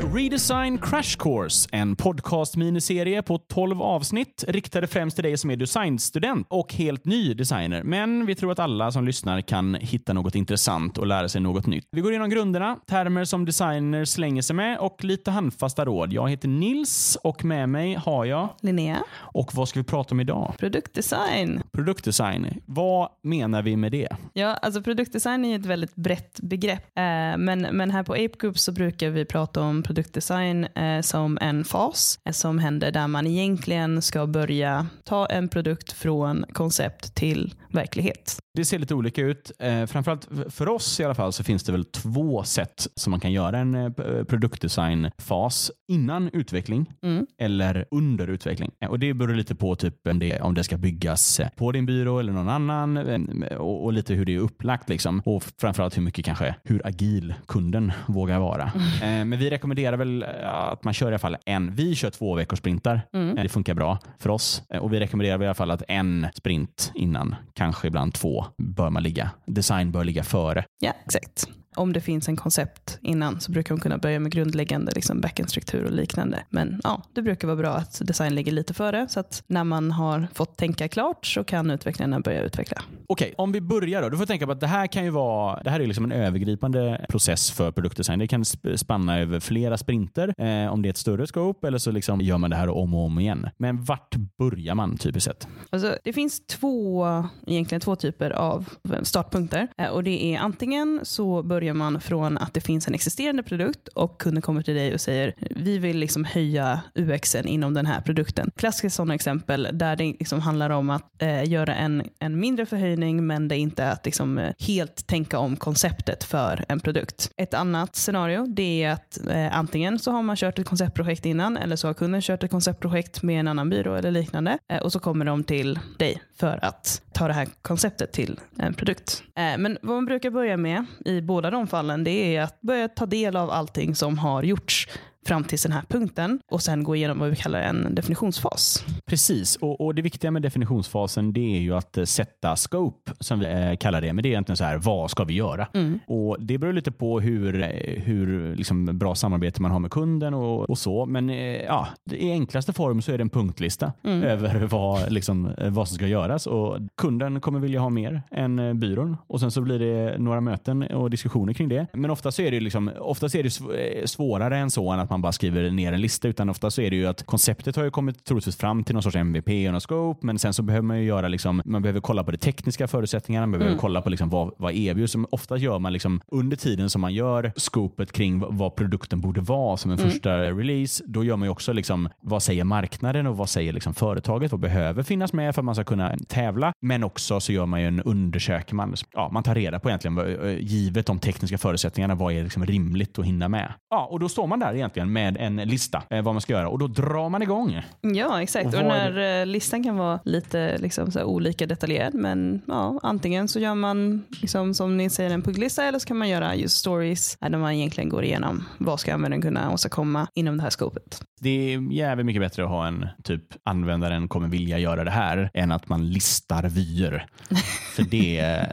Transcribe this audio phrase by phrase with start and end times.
[0.00, 5.56] till Redesign Crash Course, en podcast-miniserie på 12 avsnitt riktade främst till dig som är
[5.56, 7.82] designstudent och helt ny designer.
[7.82, 11.66] Men vi tror att alla som lyssnar kan hitta något intressant och lära sig något
[11.66, 11.84] nytt.
[11.90, 16.12] Vi går igenom grunderna, termer som designer slänger sig med och lite handfasta råd.
[16.12, 19.02] Jag heter Nils och med mig har jag Linnea.
[19.16, 20.54] Och vad ska vi prata om idag?
[20.58, 21.62] Produktdesign.
[21.72, 22.60] Produktdesign.
[22.66, 24.08] Vad menar vi med det?
[24.32, 26.98] Ja, alltså produktdesign är ett väldigt brett begrepp.
[26.98, 27.02] Eh,
[27.38, 31.64] men, men här på Ape Group så brukar vi prata om produktdesign eh, som en
[31.64, 37.54] fas eh, som händer där man egentligen ska börja ta en produkt från koncept till
[37.72, 38.38] verklighet.
[38.54, 39.52] Det ser lite olika ut.
[39.58, 43.20] Eh, framförallt för oss i alla fall så finns det väl två sätt som man
[43.20, 43.90] kan göra en eh,
[44.28, 47.26] produktdesignfas innan utveckling Mm.
[47.40, 48.70] eller under utveckling.
[48.80, 49.94] Eh, Och Det beror lite på typ
[50.42, 54.14] om det, ska byggas eh, på din byrå eller någon annan eh, och, och lite
[54.14, 54.88] hur det är upplagt.
[54.88, 55.22] Liksom.
[55.24, 58.62] Och framförallt hur mycket kanske hur agil kunden vågar vara.
[59.02, 61.74] Eh, Men vi rekommenderar väl eh, att man kör i alla fall en.
[61.74, 63.00] Vi kör två veckors sprintar.
[63.14, 63.36] Mm.
[63.36, 66.26] Eh, Det funkar bra för oss Eh, och vi rekommenderar i alla fall att en
[66.34, 69.30] sprint innan, kanske ibland två, bör man ligga.
[69.46, 70.64] Design bör ligga före.
[70.80, 71.48] Ja, exakt.
[71.78, 75.84] Om det finns en koncept innan så brukar de kunna börja med grundläggande liksom backend-struktur
[75.84, 76.44] och liknande.
[76.50, 79.90] Men ja, det brukar vara bra att design ligger lite före så att när man
[79.92, 82.82] har fått tänka klart så kan utvecklarna börja utveckla.
[83.06, 84.08] Okej, om vi börjar då.
[84.08, 86.12] Du får tänka på att det här kan ju vara, det här är liksom en
[86.12, 88.18] övergripande process för produktdesign.
[88.18, 91.78] Det kan sp- spanna över flera sprinter eh, om det är ett större scope eller
[91.78, 93.48] så liksom gör man det här om och om igen.
[93.56, 95.48] Men vart börjar man typiskt sett?
[95.70, 97.06] Alltså, det finns två,
[97.46, 98.68] egentligen två typer av
[99.02, 99.68] startpunkter.
[99.78, 103.88] Eh, Och det är antingen så börjar man från att det finns en existerande produkt
[103.88, 108.00] och kunden kommer till dig och säger vi vill liksom höja UXen inom den här
[108.00, 108.50] produkten.
[108.56, 113.26] Klassiska sådana exempel där det liksom handlar om att eh, göra en, en mindre förhöjning
[113.26, 117.30] men det är inte att liksom, eh, helt tänka om konceptet för en produkt.
[117.36, 121.56] Ett annat scenario det är att eh, antingen så har man kört ett konceptprojekt innan
[121.56, 124.92] eller så har kunden kört ett konceptprojekt med en annan byrå eller liknande eh, och
[124.92, 129.22] så kommer de till dig för att ta det här konceptet till en produkt.
[129.36, 132.88] Eh, men vad man brukar börja med i båda de fallen det är att börja
[132.88, 134.88] ta del av allting som har gjorts
[135.28, 138.84] fram till den här punkten och sen gå igenom vad vi kallar en definitionsfas.
[139.06, 143.38] Precis, och, och det viktiga med definitionsfasen det är ju att eh, sätta scope, som
[143.40, 144.12] vi eh, kallar det.
[144.12, 145.66] Men det är egentligen så här, vad ska vi göra?
[146.06, 150.34] Och Det beror lite på hur, eh, hur liksom bra samarbete man har med kunden
[150.34, 151.06] och, och så.
[151.06, 155.88] Men eh, ja, i enklaste form så är det en punktlista över vad, liksom, vad
[155.88, 156.46] som ska göras.
[156.46, 160.82] Och Kunden kommer vilja ha mer än byrån och sen så blir det några möten
[160.82, 161.86] och diskussioner kring det.
[161.92, 165.10] Men ofta så är det, liksom, ofta är det sv- svårare än så än att
[165.10, 166.28] man bara skriver ner en lista.
[166.28, 169.02] Utan ofta så är det ju att konceptet har ju kommit troligtvis fram till någon
[169.02, 170.26] sorts MVP och någon scope.
[170.26, 173.46] Men sen så behöver man ju göra, liksom, man behöver kolla på de tekniska förutsättningarna.
[173.46, 175.16] Man behöver kolla på liksom vad, vad erbjuds.
[175.30, 179.76] Ofta gör man liksom under tiden som man gör scopet kring vad- produkten borde vara
[179.76, 181.04] som en första release.
[181.06, 184.50] Då gör man ju också liksom, vad säger marknaden och vad säger liksom företaget?
[184.52, 186.72] Vad behöver finnas med för att man ska kunna tävla?
[186.80, 188.76] Men också så gör man ju en undersökning.
[188.76, 192.66] Man, ja, man tar reda på egentligen, eh, givet de tekniska förutsättningarna, vad är liksom
[192.66, 193.72] rimligt att hinna med?
[193.90, 196.68] Ja, och då står man där egentligen med en lista eh, vad man ska göra
[196.68, 197.82] och då drar man igång.
[198.00, 198.66] Ja, exakt.
[198.66, 202.14] Och Och, den är här eh, listan kan vara lite liksom, så olika detaljerad.
[202.14, 206.16] Men ja, antingen så gör man, liksom, som ni säger, en punktlista eller så kan
[206.16, 210.56] man göra just stories där man egentligen går igenom vad ska användaren kunna åstadkomma inom
[210.56, 211.22] det här skopet.
[211.40, 215.50] Det är jävligt mycket bättre att ha en typ användaren kommer vilja göra det här
[215.54, 217.26] än att man listar vyer.
[217.96, 218.64] För det, eh,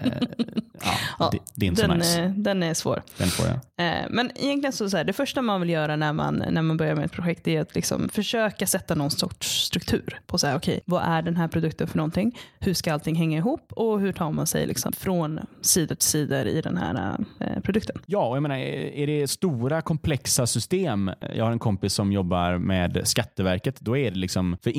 [1.20, 2.34] ja, det, det är inte så Den, nice.
[2.38, 3.04] den är svår.
[3.18, 3.56] Den får jag.
[3.88, 6.78] Eh, Men egentligen så, så här, det första man vill göra när man, när man
[6.78, 10.58] börjar med ett projekt är att liksom försöka sätta någon sorts struktur på så här,
[10.58, 12.38] okej, vad är den här produkten för någonting?
[12.60, 16.44] Hur ska allting hänga ihop och hur tar man sig liksom från sida till sida
[16.46, 17.96] i den här eh, produkten?
[18.06, 21.12] Ja, och jag menar, är det stora komplexa system.
[21.36, 23.80] Jag har en kompis som jobbar med Skatteverket.
[23.80, 24.70] Då är det liksom, för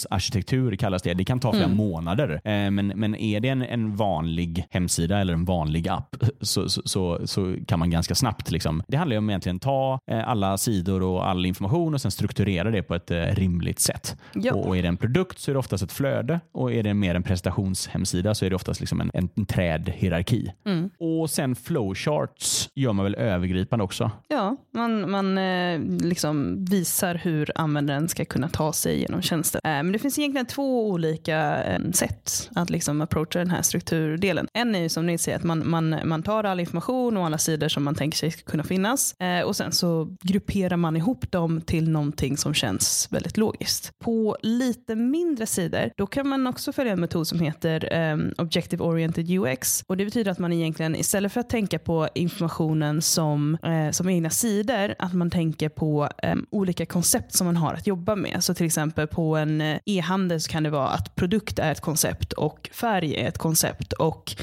[0.00, 1.14] informationsarkitektur kallas det.
[1.14, 2.30] Det kan ta flera månader.
[2.44, 6.82] Eh, Men, men är det en, en vanlig hemsida eller en vanlig app så, så,
[6.84, 8.50] så, så kan man ganska snabbt.
[8.50, 8.82] Liksom.
[8.88, 12.70] Det handlar ju om egentligen ta eh, alla sidor och all information och sen strukturera
[12.70, 14.16] det på ett eh, rimligt sätt.
[14.34, 14.54] Ja.
[14.54, 16.94] Och, och är det en produkt så är det oftast ett flöde och är det
[16.94, 20.52] mer en prestationshemsida så är det oftast liksom en, en, en trädhierarki.
[20.98, 24.10] Och sen flowcharts gör man väl övergripande också.
[24.28, 29.60] Ja, man, man eh, liksom visar hur användaren ska kunna ta sig genom tjänster.
[29.64, 31.62] Eh, men det finns egentligen två olika
[31.92, 34.48] sätt att liksom approacha den här strukturdelen.
[34.52, 37.38] En är ju som ni säger att man, man, man tar all information och alla
[37.38, 41.32] sidor som man tänker sig ska kunna finnas eh, och sen så grupperar man ihop
[41.32, 43.98] dem till någonting som känns väldigt logiskt.
[43.98, 48.84] På lite mindre sidor, då kan man också följa en metod som heter eh, Objective
[48.84, 53.58] Oriented UX och det betyder att man egentligen istället för att tänka på informationen som,
[53.62, 57.86] eh, som egna sidor att man tänker på ehm, olika koncept som man har att
[57.86, 58.44] jobba med.
[58.44, 61.80] Så till exempel på en eh, e-handel så kan det vara att produkt är ett
[61.80, 64.36] koncept och färg är ett koncept och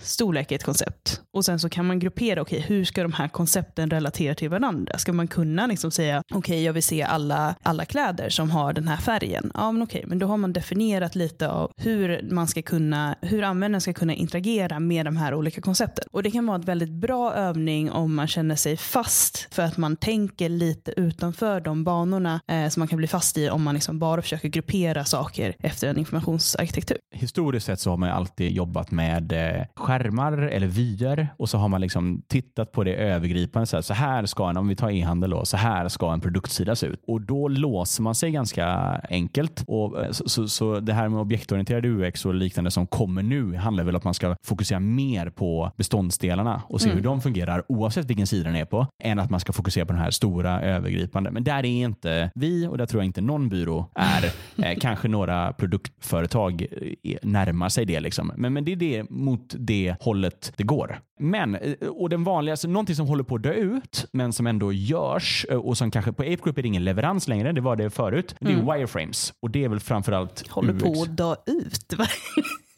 [0.00, 1.20] storlek är ett koncept.
[1.32, 4.48] Och sen så kan man gruppera, okej okay, hur ska de här koncepten relatera till
[4.48, 4.98] varandra?
[4.98, 8.72] Ska man kunna liksom säga, okej okay, jag vill se alla, alla kläder som har
[8.72, 9.50] den här färgen.
[9.54, 13.16] Ja men okej, okay, men då har man definierat lite av hur man ska kunna,
[13.22, 16.04] hur användaren ska kunna interagera med de här olika koncepten.
[16.12, 19.76] Och det kan vara en väldigt bra övning om man känner sig fast för att
[19.76, 23.74] man tänker lite utanför de banorna eh, som man kan bli fast i om man
[23.74, 26.98] liksom bara försöker gruppera saker efter en informationsarkitektur.
[27.14, 31.68] Historiskt sett så har man alltid jobbat med eh, skärmar eller vyer och så har
[31.68, 33.66] man liksom tittat på det övergripande.
[33.66, 36.20] Så här, så här ska en, om vi tar e-handel då, så här ska en
[36.20, 37.02] produktsida se ut.
[37.06, 38.66] Och då låser man sig ganska
[39.10, 39.64] enkelt.
[39.66, 43.56] Och eh, så, så, så det här med objektorienterad UX och liknande som kommer nu
[43.56, 46.96] handlar väl om att man ska fokusera mer på beståndsdelarna och se mm.
[46.96, 49.92] hur de fungerar oavsett vilken sida den är på än att man ska fokusera på
[49.92, 51.30] den här stora övergripande.
[51.30, 54.24] Men där är inte vi och där tror jag inte någon byrå är.
[54.64, 56.66] eh, kanske några produktföretag
[57.02, 58.00] eh, närmar sig det.
[58.00, 58.32] Liksom.
[58.36, 61.00] Men, men det är det mot det hållet det går.
[61.18, 64.72] Men, eh, och den vanligaste, någonting som håller på att dö ut, men som ändå
[64.72, 67.76] görs eh, och som kanske på Ape Group är det ingen leverans längre, det var
[67.76, 68.66] det förut, det är mm.
[68.66, 69.32] wireframes.
[69.42, 70.82] Och det är väl framförallt Håller UX.
[70.82, 71.94] på att dö ut?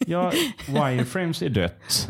[0.05, 0.31] Ja,
[0.67, 2.09] wireframes är dött.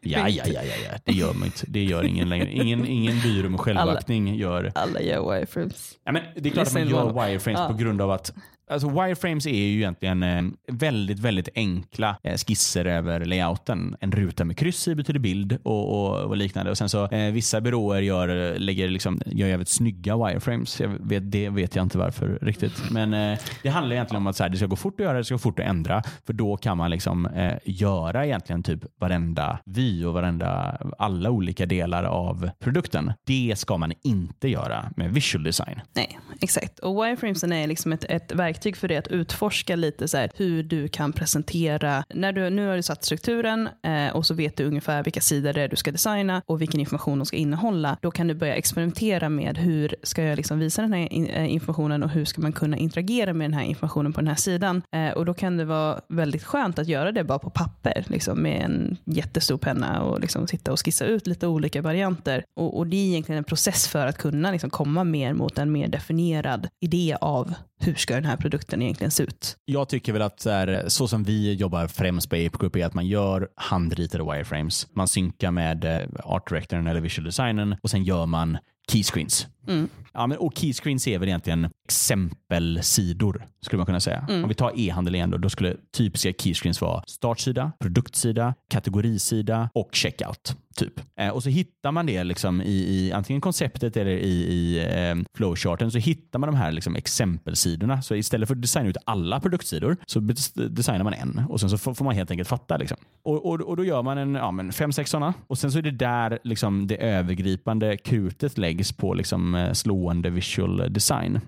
[0.00, 1.66] ja, ja, ja, ja, ja, det gör man inte.
[1.68, 2.52] Det gör ingen längre.
[2.52, 4.72] Ingen, ingen byrå med självaktning gör...
[4.74, 5.98] Alla gör wireframes.
[6.04, 7.68] Ja, men det är klart att man gör wireframes ja.
[7.68, 8.32] på grund av att
[8.70, 13.96] Alltså wireframes är ju egentligen eh, väldigt, väldigt enkla eh, skisser över layouten.
[14.00, 16.70] En ruta med kryss i betyder bild och, och, och liknande.
[16.70, 20.80] Och sen så eh, Vissa byråer gör, lägger liksom, gör jävligt snygga wireframes.
[20.80, 22.90] Jag vet, det vet jag inte varför riktigt.
[22.90, 25.18] Men eh, det handlar egentligen om att så här, det ska gå fort att göra,
[25.18, 26.02] det ska gå fort att ändra.
[26.26, 31.66] För då kan man liksom eh, göra egentligen typ varenda vy och varenda, alla olika
[31.66, 33.12] delar av produkten.
[33.26, 35.80] Det ska man inte göra med visual design.
[35.92, 36.78] Nej, exakt.
[36.78, 40.30] Och wireframesen är liksom ett, ett verktyg verktyg för dig att utforska lite så här,
[40.34, 42.04] hur du kan presentera.
[42.14, 45.52] När du, nu har du satt strukturen eh, och så vet du ungefär vilka sidor
[45.52, 47.96] det är du ska designa och vilken information de ska innehålla.
[48.02, 51.54] Då kan du börja experimentera med hur ska jag liksom visa den här in, eh,
[51.54, 54.82] informationen och hur ska man kunna interagera med den här informationen på den här sidan.
[54.96, 58.42] Eh, och då kan det vara väldigt skönt att göra det bara på papper liksom,
[58.42, 62.44] med en jättestor penna och liksom sitta och skissa ut lite olika varianter.
[62.56, 65.72] Och, och det är egentligen en process för att kunna liksom komma mer mot en
[65.72, 69.56] mer definierad idé av hur ska den här produkten egentligen se ut?
[69.64, 72.86] Jag tycker väl att så, här, så som vi jobbar främst på Ape Group är
[72.86, 74.86] att man gör handritade wireframes.
[74.94, 78.58] Man synkar med eh, art directorn eller visual designern och sen gör man
[78.92, 79.46] keyscreens.
[79.66, 79.88] Mm.
[80.12, 84.26] Ja, men, och keyscreens är väl egentligen exempelsidor skulle man kunna säga.
[84.28, 84.42] Mm.
[84.42, 89.88] Om vi tar e-handel igen då, då skulle typiska keyscreens vara startsida, produktsida, kategorisida och
[89.92, 90.56] checkout.
[90.76, 91.00] Typ.
[91.16, 95.16] Eh, och så hittar man det liksom i, i antingen konceptet eller i, i eh,
[95.36, 98.02] flowcharten så hittar man de här liksom exempelsidorna.
[98.02, 100.20] Så istället för att designa ut alla produktsidor så
[100.68, 102.76] designar man en och sen så får, man helt enkelt fatta.
[102.76, 102.96] Liksom.
[103.22, 105.78] Och, och, och, då gör man en, ja, men fem, sex sådana och sen så
[105.78, 111.40] är det där liksom, det övergripande krutet läggs på liksom, Liksom, eh, slående visual design.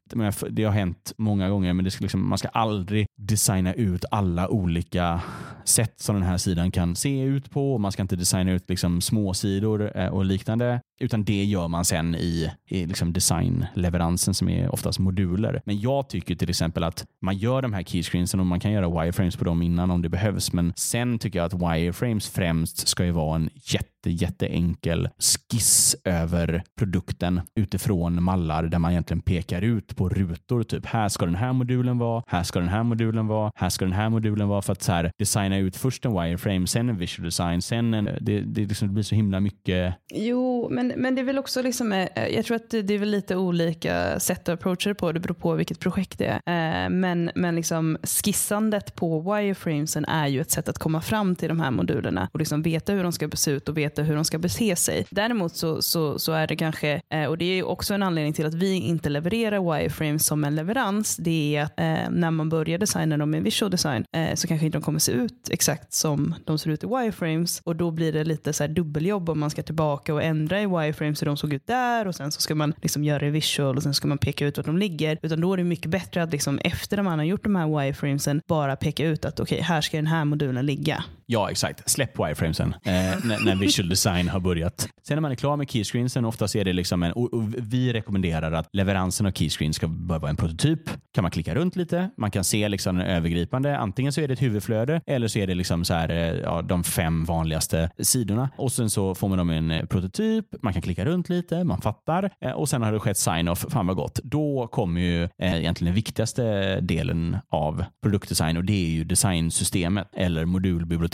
[0.51, 4.49] Det har hänt många gånger men det ska liksom, man ska aldrig designa ut alla
[4.49, 5.21] olika
[5.65, 7.79] sätt som den här sidan kan se ut på.
[7.79, 10.81] Man ska inte designa ut liksom, småsidor eh, och liknande.
[11.03, 15.63] Utan det gör man sen i, i liksom designleveransen som är oftast moduler.
[15.65, 19.03] Men jag tycker till exempel att man gör de här keyscreensen och man kan göra
[19.03, 20.53] wireframes på dem innan om det behövs.
[20.53, 26.63] Men sen tycker jag att wireframes främst ska ju vara en jätte jätteenkel skiss över
[26.79, 30.63] produkten utifrån mallar där man egentligen pekar ut på rutor.
[30.63, 33.85] Typ här ska den här modulen vara, här ska den här modulen vara, här ska
[33.85, 36.99] den här modulen vara för att så här, designa ut först en wireframe, sen en
[36.99, 39.95] visual design, sen en, det, det, liksom, det blir så himla mycket.
[40.15, 42.99] Jo, men men det är väl också liksom, eh, eh, jag tror att det, är
[42.99, 45.13] väl lite olika sätt att approacha det på.
[45.13, 46.85] Det beror på vilket projekt det är.
[46.85, 51.49] Eh, men, men liksom skissandet på wireframesen är ju ett sätt att komma fram till
[51.49, 54.25] de här modulerna och liksom veta hur de ska se ut och veta hur de
[54.25, 55.07] ska bete sig.
[55.11, 58.55] Däremot så, så, så är det kanske, och det är också en anledning till att
[58.55, 61.77] vi inte levererar wireframes som en leverans, det är att
[62.13, 65.49] när man börjar designa dem med visual design så kanske inte de kommer se ut
[65.51, 69.41] exakt som de ser ut i wireframes och då blir det lite så dubbeljobb om
[69.41, 72.33] man ska tillbaka och ändra i wireframes wireframes hur de såg ut där och sen
[72.33, 74.79] så ska man liksom göra det visual och sen ska man peka ut vart de
[74.79, 75.19] ligger.
[75.23, 78.41] Utan då är det mycket bättre att liksom efter man har gjort de här wireframesen
[78.49, 81.05] bara peka ut att okej, okay, här ska den här modulen ligga.
[81.33, 81.91] Ja, exakt.
[81.91, 84.89] Släpp wireframesen eh, när, när visual design har börjat.
[85.07, 87.93] Sen när man är klar med keyscreensen, oftast är det liksom en, och, och vi
[87.93, 90.81] rekommenderar att leveransen av keyscreen ska börja vara en prototyp.
[91.15, 93.79] Kan man klicka runt lite, man kan se liksom den övergripande.
[93.79, 96.63] Antingen så är det ett huvudflöde eller så är det liksom så här, eh, ja,
[96.63, 98.51] de fem vanligaste sidorna.
[98.57, 101.81] Och sen så får man dem en eh, prototyp, man kan klicka runt lite, man
[101.81, 103.65] fattar eh, och sen har det skett sign-off.
[103.69, 104.21] Fan vad gott.
[104.25, 110.09] Då kommer ju eh, egentligen den viktigaste delen av produktdesign och det är ju designsystemet
[110.13, 110.45] eller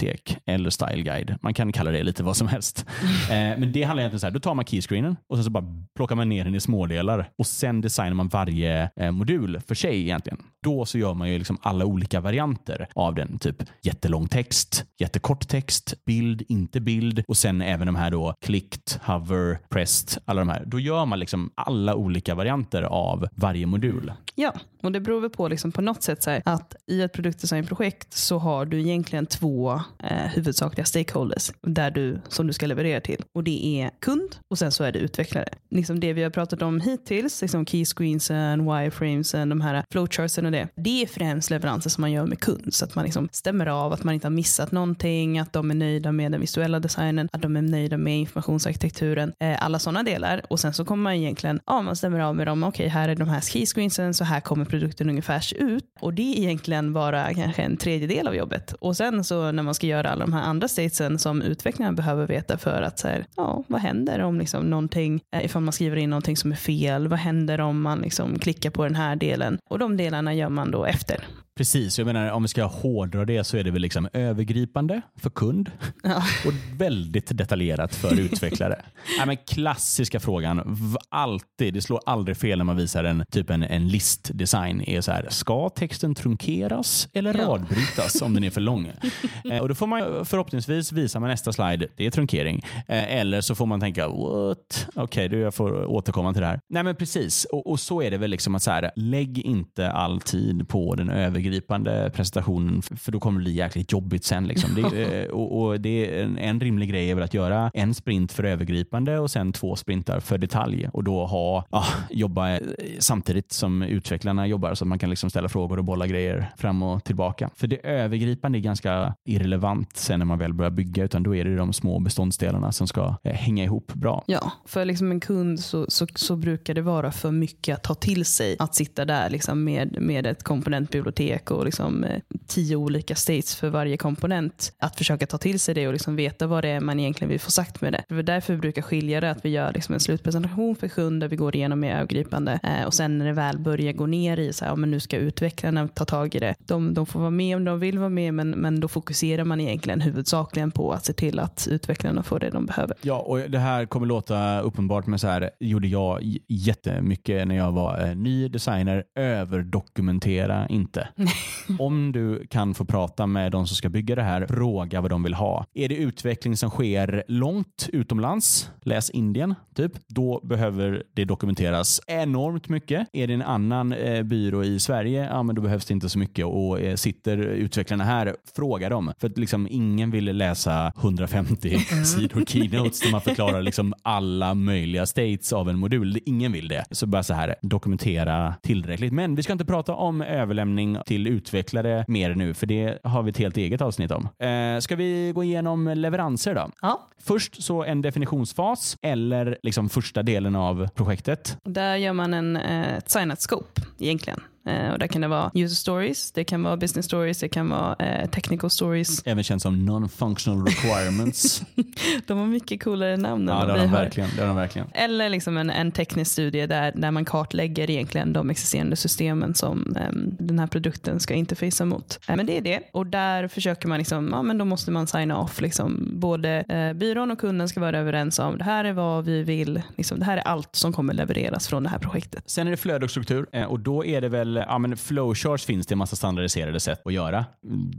[0.08, 1.38] modulbibliotek eller style guide.
[1.42, 2.86] Man kan kalla det lite vad som helst.
[3.28, 5.64] Eh, men det handlar egentligen så här, då tar man keyscreenen och sen så bara
[5.96, 10.00] plockar man ner den i smådelar och sen designar man varje eh, modul för sig
[10.00, 10.38] egentligen.
[10.62, 13.38] Då så gör man ju liksom alla olika varianter av den.
[13.38, 19.00] Typ jättelång text, jättekort text, bild, inte bild och sen även de här då clicked,
[19.04, 20.64] hover, pressed, alla de här.
[20.66, 24.12] Då gör man liksom alla olika varianter av varje modul.
[24.34, 27.12] Ja, och det beror väl på liksom på något sätt så här, att i ett
[27.12, 33.00] produktdesignprojekt så har du egentligen två eh, huvudsakliga stakeholders där du, som du ska leverera
[33.00, 33.24] till.
[33.34, 35.48] Och det är kund och sen så är det utvecklare.
[35.70, 40.46] Liksom det vi har pratat om hittills, liksom keyscreensen, eh, wireframesen, eh, de här flowchartsen
[40.50, 40.82] med det.
[40.82, 43.92] Det är främst leveranser som man gör med kund så att man liksom stämmer av
[43.92, 47.42] att man inte har missat någonting, att de är nöjda med den visuella designen, att
[47.42, 50.42] de är nöjda med informationsarkitekturen, eh, alla sådana delar.
[50.50, 53.08] Och sen så kommer man egentligen, ja man stämmer av med dem, okej okay, här
[53.08, 55.84] är de här skiscreensen, så här kommer produkten ungefär se ut.
[56.00, 58.72] Och det är egentligen bara kanske en tredjedel av jobbet.
[58.72, 62.26] Och sen så när man ska göra alla de här andra statesen som utvecklarna behöver
[62.26, 65.96] veta för att så här, ja, vad händer om liksom någonting, eh, ifall man skriver
[65.96, 69.58] in någonting som är fel, vad händer om man liksom klickar på den här delen?
[69.70, 71.24] Och de delarna gör man då efter.
[71.58, 75.30] Precis, jag menar om vi ska hårdra det så är det väl liksom övergripande för
[75.30, 75.70] kund
[76.02, 76.22] ja.
[76.46, 78.82] och väldigt detaljerat för utvecklare.
[79.18, 80.76] ja, men klassiska frågan,
[81.08, 84.80] alltid, det slår aldrig fel när man visar en typ en, en listdesign.
[84.80, 87.44] Är så här, ska texten trunkeras eller ja.
[87.44, 88.92] radbrytas om den är för lång?
[89.50, 92.64] eh, och Då får man förhoppningsvis visa med nästa slide, det är trunkering.
[92.88, 94.86] Eh, eller så får man tänka, what?
[94.94, 96.60] Okej, okay, jag får återkomma till det här.
[96.68, 99.90] Nej men precis, och, och så är det väl liksom att så här, lägg inte
[99.90, 104.46] all tid på den övergripande övergripande presentationen för då kommer det bli jäkligt jobbigt sen.
[104.46, 104.74] Liksom.
[104.74, 107.94] Det, eh, och, och, det är en, en, rimlig grej är väl att göra en
[107.94, 112.60] sprint för övergripande och sen två sprintar för detalj och då ha, ah, jobba eh,
[112.98, 116.82] samtidigt som utvecklarna jobbar så att man kan liksom ställa frågor och bolla grejer fram
[116.82, 117.50] och tillbaka.
[117.54, 121.44] För det övergripande är ganska irrelevant sen när man väl börjar bygga utan då är
[121.44, 124.24] det de små beståndsdelarna som ska eh, hänga ihop bra.
[124.26, 127.94] Ja, för liksom en kund så, så, så brukar det vara för mycket att ta
[127.94, 132.76] till sig att sitta där liksom med, med ett komponentbibliotek bibliotek och liksom, eh, tio
[132.76, 134.72] olika states för varje komponent.
[134.80, 137.40] Att försöka ta till sig det och liksom veta vad det är man egentligen vill
[137.40, 138.04] få sagt med det.
[138.08, 141.20] Det är därför vi brukar skilja det, att vi gör liksom en slutpresentation för kund
[141.20, 144.36] där vi går igenom mer övergripande eh, och sen när det väl börjar gå ner
[144.38, 146.54] i så här, ja, men nu ska utvecklarna ta tag i det.
[146.58, 149.60] De, de får vara med om de vill vara med men, men då fokuserar man
[149.60, 152.96] egentligen huvudsakligen på att se till att utvecklarna får det de behöver.
[153.02, 157.72] Ja, och det här kommer låta uppenbart men så här gjorde jag jättemycket när jag
[157.72, 159.04] var eh, ny designer.
[159.14, 161.08] Överdokumentera inte.
[161.78, 165.22] Om du kan få prata med de som ska bygga det här, fråga vad de
[165.22, 165.66] vill ha.
[165.74, 172.68] Är det utveckling som sker långt utomlands, läs Indien, typ, då behöver det dokumenteras enormt
[172.68, 173.08] mycket.
[173.12, 176.18] Är det en annan eh, byrå i Sverige, ja men då behövs det inte så
[176.18, 176.46] mycket.
[176.46, 179.12] Och eh, sitter utvecklarna här, fråga dem.
[179.18, 185.06] För att liksom ingen vill läsa 150 sidor keynotes där man förklarar liksom alla möjliga
[185.06, 186.18] states av en modul.
[186.26, 186.84] Ingen vill det.
[186.90, 189.12] Så bara så här, dokumentera tillräckligt.
[189.12, 193.30] Men vi ska inte prata om överlämning till utvecklare mer nu, för det har vi
[193.30, 194.28] ett helt eget avsnitt om.
[194.38, 196.70] Eh, ska vi gå igenom leveranser då?
[196.82, 197.08] Ja.
[197.20, 201.58] Först så en definitionsfas eller liksom första delen av projektet.
[201.64, 204.40] Där gör man en, eh, ett signat scope egentligen.
[204.68, 207.68] Eh, och där kan det vara user stories, det kan vara business stories, det kan
[207.68, 209.22] vara eh, technical stories.
[209.26, 211.62] Även känt som non-functional requirements.
[212.26, 214.88] de har mycket coolare namn ja, än det har, de verkligen, det har de verkligen.
[214.94, 219.96] Eller liksom en, en teknisk studie där, där man kartlägger egentligen de existerande systemen som
[219.96, 222.20] eh, den här produkten ska interfacea mot.
[222.28, 222.80] Eh, men det är det.
[222.92, 225.60] Och där försöker man, liksom, ja men då måste man signa off.
[225.60, 229.42] Liksom, både eh, byrån och kunden ska vara överens om det här är vad vi
[229.42, 232.42] vill, liksom, det här är allt som kommer levereras från det här projektet.
[232.46, 235.86] Sen är det flöde och struktur och då är det väl ja, men flowcharts finns
[235.86, 237.44] det en massa standardiserade sätt att göra.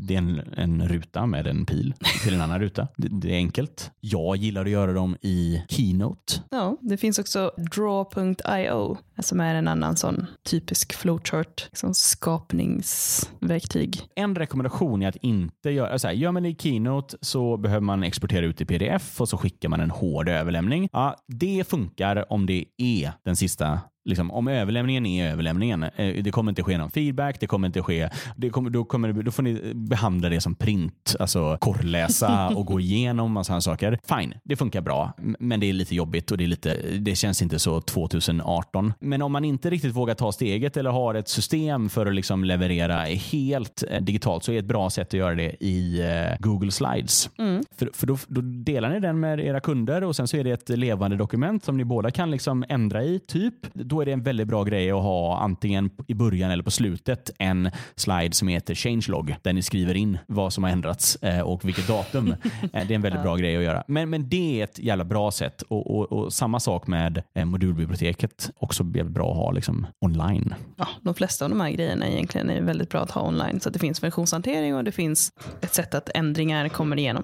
[0.08, 2.88] Det är en, en ruta med en pil till en annan ruta.
[2.98, 3.92] Det, det, är enkelt.
[4.00, 6.34] Jag gillar att göra dem i Keynote.
[6.50, 14.01] Ja, det finns också draw.io som är en annan sån typisk flowchart liksom skapningsverktyg.
[14.16, 17.82] En rekommendation är att inte göra, alltså här, gör man det i Keynote så behöver
[17.82, 20.89] man exportera ut i pdf och så skickar man en hård överlämning.
[20.92, 25.84] Ja, det funkar om det är den sista Liksom, om överlämningen är överlämningen.
[25.84, 27.39] Eh, det kommer inte ske någon feedback.
[27.39, 31.15] Det kommer inte ske, det kommer, då, kommer, då får ni behandla det som print.
[31.20, 34.00] Alltså korrläsa och gå igenom massa sådana saker.
[34.03, 35.13] Fine, det funkar bra.
[35.39, 38.94] Men det är lite jobbigt och det, är lite, det känns inte så 2018.
[39.00, 42.44] Men om man inte riktigt vågar ta steget eller har ett system för att liksom
[42.44, 46.72] leverera helt eh, digitalt så är ett bra sätt att göra det i eh, Google
[46.72, 47.29] Slides.
[47.38, 47.63] Mm.
[47.77, 50.51] För, för då, då, delar ni den med era kunder och sen så är det
[50.51, 53.20] ett levande dokument som ni båda kan liksom ändra i.
[53.20, 53.56] typ.
[53.89, 57.31] Då är det en väldigt bra grej att ha antingen i början eller på slutet
[57.39, 61.65] en slide som heter changelog där ni skriver in vad som har ändrats eh, och
[61.65, 62.36] vilket datum.
[62.72, 63.84] det är en väldigt bra grej att göra.
[63.88, 68.51] Men, men det är ett jävla bra sätt och, och, och samma sak med modulbiblioteket.
[68.55, 70.53] Också bra att ha liksom online.
[70.77, 73.69] Ja, de flesta av de här grejerna egentligen är väldigt bra att ha online så
[73.69, 77.24] att det finns funktionshantering och det finns ett sätt att ändringar kommer igenom.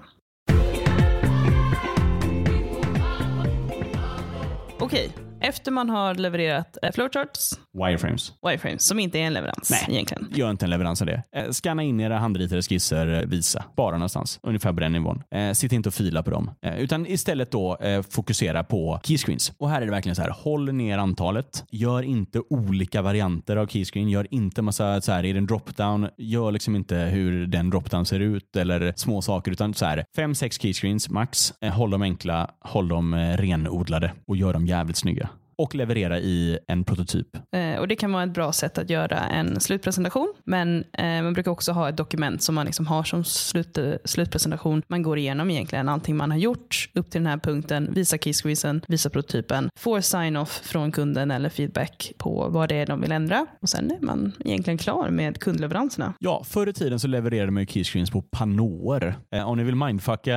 [4.78, 5.10] Okej,
[5.48, 8.32] efter man har levererat eh, flowcharts, wireframes.
[8.42, 10.28] wireframes, som inte är en leverans Nej, egentligen.
[10.34, 11.22] Gör inte en leverans av det.
[11.36, 13.64] Eh, scanna in era handritade skisser, eh, visa.
[13.76, 14.40] Bara någonstans.
[14.42, 15.22] Ungefär på den nivån.
[15.34, 16.50] Eh, sitt inte och fila på dem.
[16.62, 19.52] Eh, utan istället då eh, fokusera på keyscreens.
[19.58, 20.30] Och här är det verkligen så här.
[20.30, 21.64] Håll ner antalet.
[21.70, 24.08] Gör inte olika varianter av keyscreen.
[24.08, 26.08] Gör inte massa så här, är det en dropdown?
[26.18, 29.52] Gör liksom inte hur den dropdown ser ut eller små saker.
[29.52, 31.52] Utan så här, fem, sex keyscreens max.
[31.72, 36.84] Håll dem enkla, håll dem renodlade och gör dem jävligt snygga och leverera i en
[36.84, 37.36] prototyp.
[37.52, 40.34] Eh, och Det kan vara ett bra sätt att göra en slutpresentation.
[40.44, 44.82] Men eh, man brukar också ha ett dokument som man liksom har som slut, slutpresentation.
[44.88, 48.82] Man går igenom egentligen allting man har gjort upp till den här punkten, visar keysqueezen,
[48.88, 53.46] visar prototypen, får sign-off från kunden eller feedback på vad det är de vill ändra.
[53.60, 56.14] Och Sen är man egentligen klar med kundleveranserna.
[56.18, 59.14] Ja, förr i tiden så levererade man keyscreens på panåer.
[59.34, 60.36] Eh, om ni vill mindfucka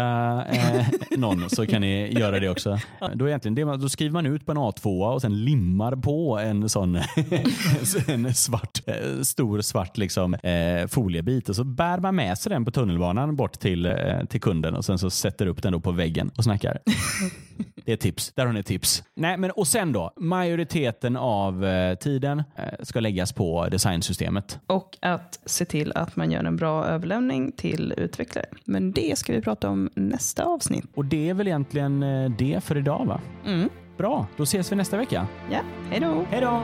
[0.52, 2.80] eh, någon så kan ni göra det också.
[3.14, 6.70] Då, egentligen, det, då skriver man ut på en A2 och sen limmar på en
[6.70, 6.96] sån
[8.08, 8.80] en svart,
[9.22, 13.60] stor svart liksom, eh, foliebit och så bär man med sig den på tunnelbanan bort
[13.60, 16.80] till, eh, till kunden och sen så sätter upp den då på väggen och snackar.
[17.86, 18.34] Det är tips.
[18.36, 19.04] Där har ni tips.
[19.16, 24.60] Nej, men, och sen då, majoriteten av eh, tiden eh, ska läggas på designsystemet.
[24.68, 28.46] Och att se till att man gör en bra överlämning till utvecklare.
[28.66, 30.86] Men det ska vi prata om nästa avsnitt.
[30.96, 33.22] Och det är väl egentligen eh, det för idag va?
[33.46, 33.70] Mm.
[34.00, 35.28] Bra, då ses vi nästa vecka.
[35.52, 35.60] Ja,
[35.90, 36.26] hej då.
[36.30, 36.64] Hej då.